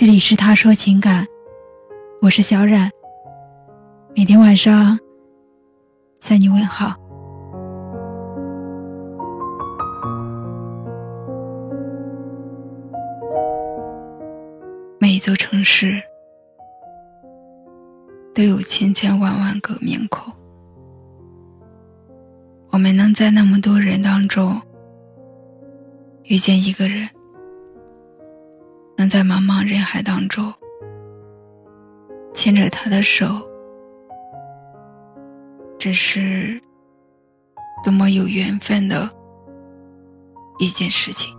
[0.00, 1.26] 这里是他说情感，
[2.22, 2.90] 我是小冉。
[4.16, 4.98] 每天晚上
[6.20, 6.94] 向你问好。
[14.98, 16.02] 每一座城市
[18.34, 20.32] 都有千千万万个面孔，
[22.70, 24.58] 我们能在那么多人当中
[26.22, 27.06] 遇见一个人。
[29.00, 30.52] 能在茫茫人海当中
[32.34, 33.24] 牵着他的手，
[35.78, 36.60] 这是
[37.82, 39.08] 多么有缘分的
[40.58, 41.34] 一件事情。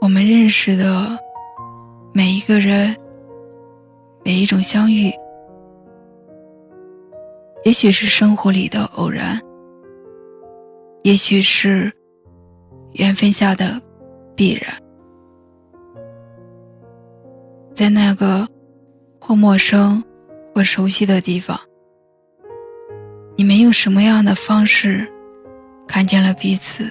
[0.00, 1.18] 我们认识的
[2.14, 2.96] 每一个人，
[4.24, 5.12] 每一种相遇。
[7.64, 9.38] 也许是生活里的偶然，
[11.02, 11.92] 也许是
[12.92, 13.80] 缘分下的
[14.34, 14.72] 必然。
[17.74, 18.46] 在那个
[19.20, 20.02] 或陌生
[20.54, 21.58] 或熟悉的地方，
[23.36, 25.06] 你们用什么样的方式
[25.86, 26.90] 看见了彼此？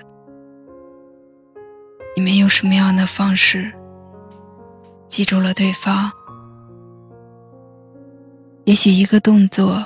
[2.16, 3.72] 你们用什么样的方式
[5.08, 6.12] 记住了对方？
[8.66, 9.84] 也许一个动作。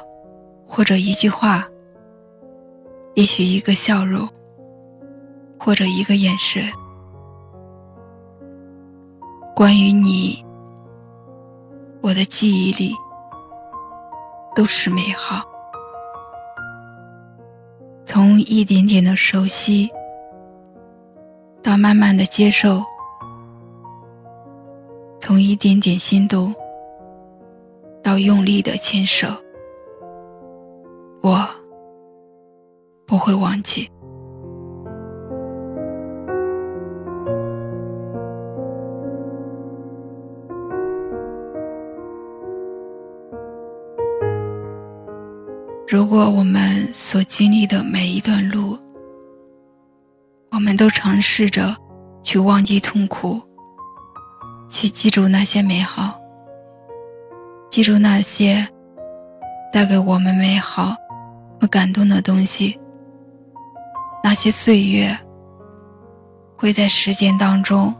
[0.73, 1.67] 或者一句话，
[3.15, 4.25] 也许一个笑容，
[5.59, 6.63] 或者一个眼神，
[9.53, 10.45] 关于你，
[11.99, 12.95] 我的记忆里
[14.55, 15.43] 都是美好。
[18.05, 19.89] 从一点点的熟悉，
[21.61, 22.81] 到慢慢的接受，
[25.19, 26.55] 从一点点心动，
[28.01, 29.27] 到用力的牵手。
[31.21, 31.47] 我
[33.05, 33.87] 不会忘记。
[45.87, 48.75] 如果我们所经历的每一段路，
[50.49, 51.75] 我们都尝试着
[52.23, 53.39] 去忘记痛苦，
[54.69, 56.19] 去记住那些美好，
[57.69, 58.67] 记住那些
[59.71, 60.95] 带给我们美好。
[61.61, 62.79] 和感动的东西，
[64.23, 65.15] 那些岁月
[66.57, 67.93] 会在时间当中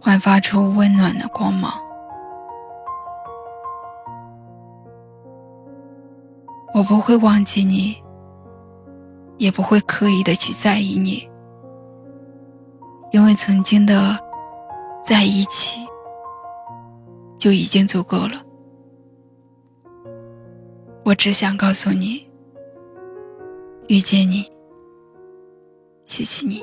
[0.00, 1.70] 焕发出温暖的光芒。
[6.72, 8.02] 我不会忘记你，
[9.36, 11.28] 也不会刻意的去在意你，
[13.10, 14.18] 因为曾经的
[15.04, 15.86] 在一起
[17.36, 18.47] 就已经足够了。
[21.08, 22.28] 我只想告诉你，
[23.86, 24.44] 遇见你，
[26.04, 26.62] 谢谢你。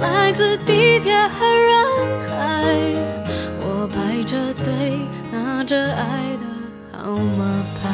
[0.00, 1.84] 来自地铁和人
[2.28, 2.64] 海。
[3.60, 4.98] 我排着队，
[5.32, 6.44] 拿着爱的
[6.98, 7.86] 号码牌。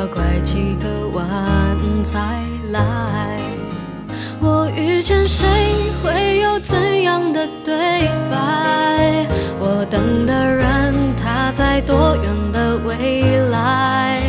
[0.00, 3.38] 要拐几个弯才来
[4.40, 5.46] 我遇见谁
[6.02, 9.26] 会有怎样的对白？
[9.58, 14.22] 我等的人他在多远的未来？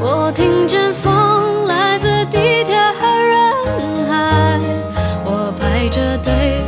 [0.00, 3.38] 我听见风来自地铁和人
[4.08, 4.58] 海
[5.24, 6.64] 我排着队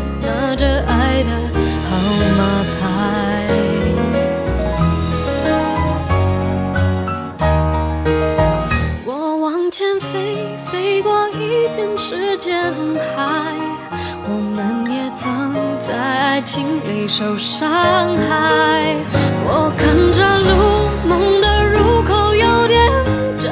[12.06, 12.54] 时间
[13.16, 13.56] 海，
[14.28, 18.94] 我们也曾在爱情里受伤害。
[19.46, 22.92] 我看着路，梦的入口有点
[23.40, 23.48] 窄。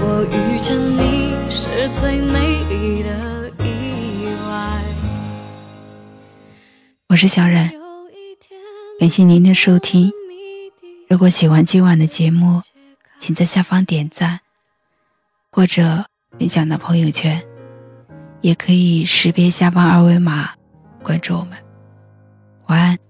[0.00, 4.82] 我遇见你是最美丽的意外。
[7.08, 7.70] 我是小冉，
[8.98, 10.10] 感谢您的收听。
[11.06, 12.62] 如果喜欢今晚的节目，
[13.18, 14.40] 请在下方点赞，
[15.52, 16.06] 或者
[16.38, 17.42] 分享到朋友圈，
[18.42, 20.50] 也可以识别下方二维码
[21.02, 21.52] 关注我们。
[22.66, 23.05] 晚安。